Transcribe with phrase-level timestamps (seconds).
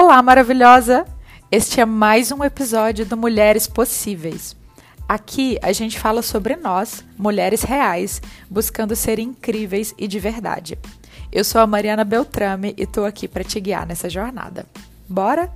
[0.00, 1.04] Olá, maravilhosa!
[1.50, 4.56] Este é mais um episódio do Mulheres Possíveis.
[5.08, 10.78] Aqui a gente fala sobre nós, mulheres reais, buscando ser incríveis e de verdade.
[11.32, 14.66] Eu sou a Mariana Beltrame e estou aqui para te guiar nessa jornada.
[15.08, 15.52] Bora?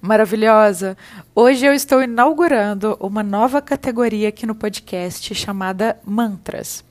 [0.00, 0.96] Maravilhosa!
[1.34, 6.84] Hoje eu estou inaugurando uma nova categoria aqui no podcast chamada Mantras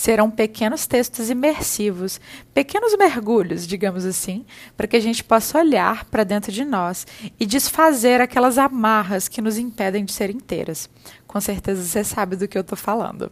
[0.00, 2.18] serão pequenos textos imersivos,
[2.54, 7.06] pequenos mergulhos, digamos assim, para que a gente possa olhar para dentro de nós
[7.38, 10.88] e desfazer aquelas amarras que nos impedem de ser inteiras.
[11.26, 13.30] Com certeza você sabe do que eu estou falando.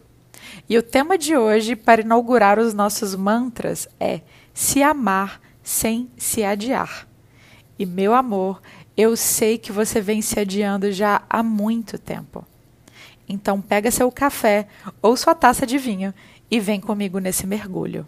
[0.68, 4.20] E o tema de hoje, para inaugurar os nossos mantras, é
[4.52, 7.08] se amar sem se adiar.
[7.78, 8.60] E meu amor,
[8.94, 12.44] eu sei que você vem se adiando já há muito tempo.
[13.26, 14.66] Então pega seu café
[15.02, 16.14] ou sua taça de vinho
[16.50, 18.06] e vem comigo nesse mergulho.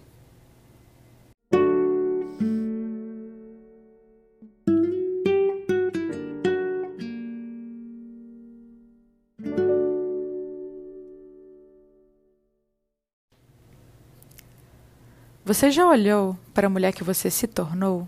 [15.45, 18.07] Você já olhou para a mulher que você se tornou?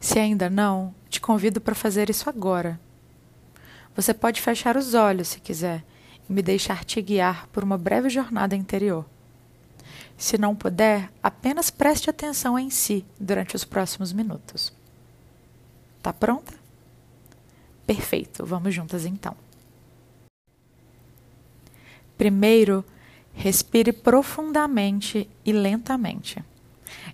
[0.00, 2.80] Se ainda não, te convido para fazer isso agora.
[3.94, 5.84] Você pode fechar os olhos se quiser
[6.30, 9.04] me deixar te guiar por uma breve jornada interior.
[10.16, 14.72] Se não puder, apenas preste atenção em si durante os próximos minutos.
[16.00, 16.54] Tá pronta?
[17.84, 19.36] Perfeito, vamos juntas então.
[22.16, 22.84] Primeiro,
[23.34, 26.44] respire profundamente e lentamente.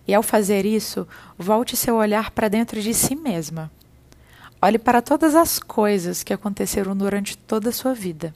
[0.06, 3.70] E ao fazer isso, volte seu olhar para dentro de si mesma.
[4.60, 8.34] Olhe para todas as coisas que aconteceram durante toda a sua vida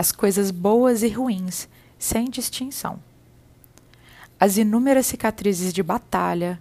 [0.00, 2.98] as coisas boas e ruins, sem distinção.
[4.40, 6.58] As inúmeras cicatrizes de batalha,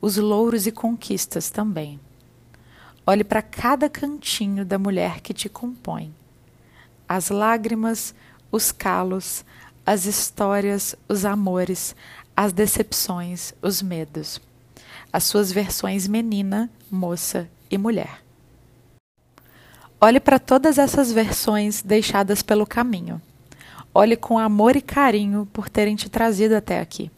[0.00, 2.00] os louros e conquistas também.
[3.06, 6.14] Olhe para cada cantinho da mulher que te compõe.
[7.06, 8.14] As lágrimas,
[8.50, 9.44] os calos,
[9.84, 11.94] as histórias, os amores,
[12.34, 14.40] as decepções, os medos.
[15.12, 18.22] As suas versões menina, moça e mulher.
[20.04, 23.22] Olhe para todas essas versões deixadas pelo caminho.
[23.94, 27.08] Olhe com amor e carinho por terem te trazido até aqui.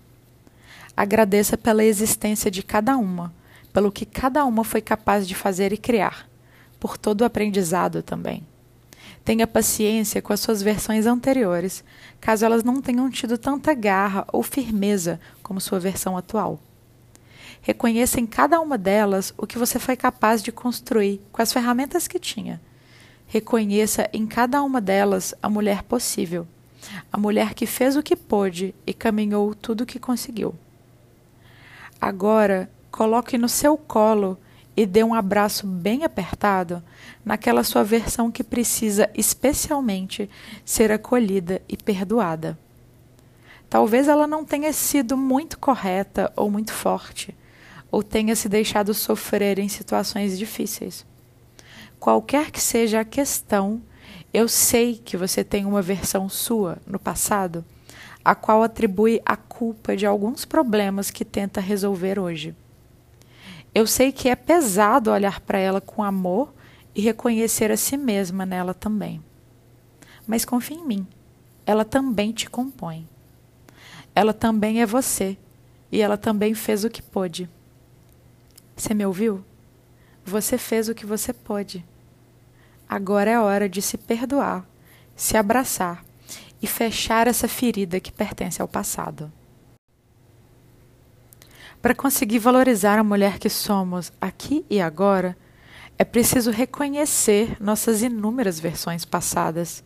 [0.95, 3.33] Agradeça pela existência de cada uma,
[3.73, 6.29] pelo que cada uma foi capaz de fazer e criar,
[6.79, 8.47] por todo o aprendizado também.
[9.25, 11.83] Tenha paciência com as suas versões anteriores,
[12.21, 16.61] caso elas não tenham tido tanta garra ou firmeza como sua versão atual.
[17.63, 22.07] Reconheça em cada uma delas o que você foi capaz de construir com as ferramentas
[22.07, 22.61] que tinha
[23.35, 26.47] Reconheça em cada uma delas a mulher possível,
[27.13, 30.55] a mulher que fez o que pôde e caminhou tudo o que conseguiu.
[32.01, 34.39] Agora, coloque no seu colo
[34.77, 36.81] e dê um abraço bem apertado
[37.25, 40.31] naquela sua versão que precisa especialmente
[40.65, 42.57] ser acolhida e perdoada.
[43.69, 47.37] Talvez ela não tenha sido muito correta ou muito forte,
[47.91, 51.05] ou tenha se deixado sofrer em situações difíceis
[52.05, 53.81] qualquer que seja a questão,
[54.31, 57.65] eu sei que você tem uma versão sua no passado,
[58.23, 62.55] a qual atribui a culpa de alguns problemas que tenta resolver hoje.
[63.75, 66.53] Eu sei que é pesado olhar para ela com amor
[66.95, 69.23] e reconhecer a si mesma nela também.
[70.27, 71.07] Mas confie em mim,
[71.65, 73.09] ela também te compõe.
[74.15, 75.39] Ela também é você
[75.91, 77.49] e ela também fez o que pôde.
[78.77, 79.43] Você me ouviu?
[80.23, 81.83] Você fez o que você pôde.
[82.89, 84.65] Agora é hora de se perdoar,
[85.17, 86.05] se abraçar
[86.61, 89.33] e fechar essa ferida que pertence ao passado.
[91.83, 95.37] Para conseguir valorizar a mulher que somos aqui e agora,
[95.99, 99.85] é preciso reconhecer nossas inúmeras versões passadas,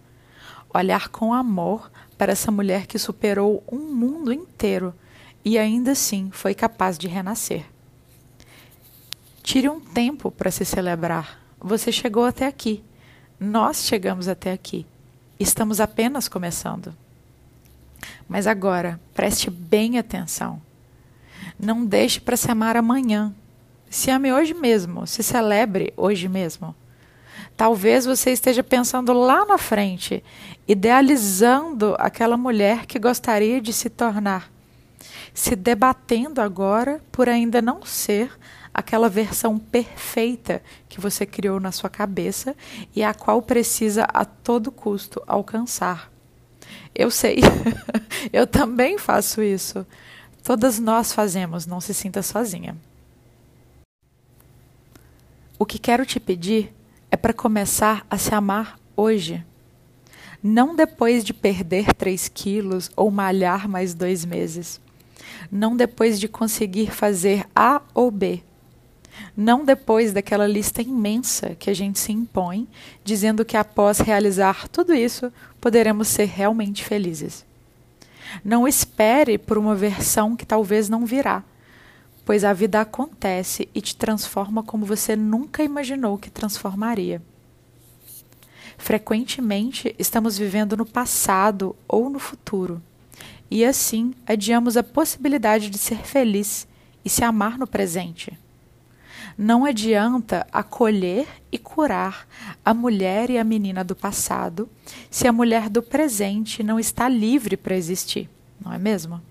[0.73, 4.95] olhar com amor para essa mulher que superou um mundo inteiro
[5.45, 7.65] e ainda assim foi capaz de renascer.
[9.43, 11.41] Tire um tempo para se celebrar.
[11.59, 12.85] Você chegou até aqui
[13.39, 14.85] nós chegamos até aqui.
[15.39, 16.95] Estamos apenas começando.
[18.29, 20.61] Mas agora, preste bem atenção.
[21.59, 23.33] Não deixe para se amar amanhã.
[23.89, 26.75] Se ame hoje mesmo, se celebre hoje mesmo.
[27.57, 30.23] Talvez você esteja pensando lá na frente,
[30.67, 34.51] idealizando aquela mulher que gostaria de se tornar,
[35.35, 38.31] se debatendo agora por ainda não ser
[38.79, 42.55] aquela versão perfeita que você criou na sua cabeça
[42.95, 46.13] e a qual precisa a todo custo alcançar.
[46.95, 47.39] Eu sei.
[48.33, 49.85] eu também faço isso.
[50.45, 52.77] Todas nós fazemos, não se sinta sozinha.
[55.59, 56.73] O que quero te pedir
[57.11, 59.45] é para começar a se amar hoje.
[60.41, 64.81] Não depois de perder 3 quilos ou malhar mais dois meses.
[65.51, 68.45] Não depois de conseguir fazer A ou B.
[69.37, 72.69] Não depois daquela lista imensa que a gente se impõe,
[73.05, 77.45] dizendo que após realizar tudo isso poderemos ser realmente felizes.
[78.45, 81.43] Não espere por uma versão que talvez não virá,
[82.25, 87.23] pois a vida acontece e te transforma como você nunca imaginou que transformaria.
[88.77, 92.83] Frequentemente estamos vivendo no passado ou no futuro,
[93.51, 96.69] e assim adiamos a possibilidade de ser feliz
[97.05, 98.39] e se amar no presente.
[99.39, 102.27] Não adianta acolher e curar
[102.65, 104.69] a mulher e a menina do passado
[105.09, 108.29] se a mulher do presente não está livre para existir,
[108.61, 109.23] não é mesmo?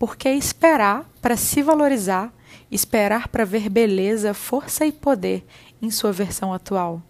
[0.00, 2.34] Por que esperar para se valorizar,
[2.72, 5.46] esperar para ver beleza, força e poder
[5.80, 7.00] em sua versão atual?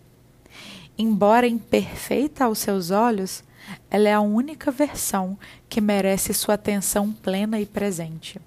[0.98, 3.42] Embora imperfeita aos seus olhos,
[3.90, 5.38] ela é a única versão
[5.70, 8.38] que merece sua atenção plena e presente,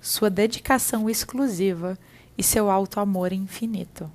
[0.00, 1.98] sua dedicação exclusiva
[2.38, 4.10] e seu alto amor infinito.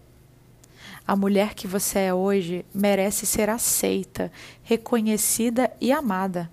[1.06, 4.32] A mulher que você é hoje merece ser aceita,
[4.64, 6.50] reconhecida e amada.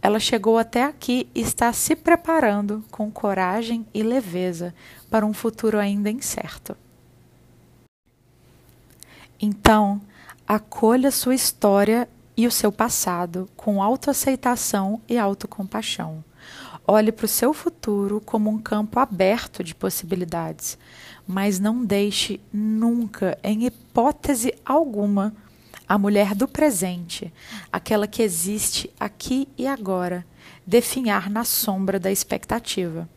[0.00, 4.72] Ela chegou até aqui e está se preparando com coragem e leveza
[5.10, 6.76] para um futuro ainda incerto.
[9.40, 10.00] Então,
[10.46, 16.24] acolha sua história e o seu passado com autoaceitação e autocompaixão.
[16.86, 20.76] Olhe para o seu futuro como um campo aberto de possibilidades,
[21.26, 25.32] mas não deixe nunca, em hipótese alguma,
[25.88, 27.32] a mulher do presente,
[27.70, 30.26] aquela que existe aqui e agora,
[30.66, 33.08] definhar na sombra da expectativa.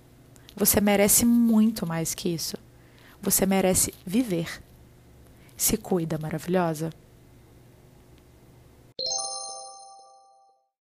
[0.55, 2.57] Você merece muito mais que isso.
[3.21, 4.61] Você merece viver.
[5.57, 6.91] Se cuida, maravilhosa.